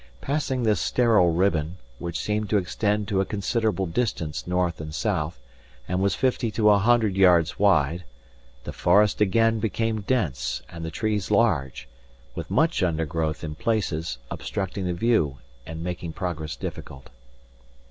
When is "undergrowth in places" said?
12.81-14.17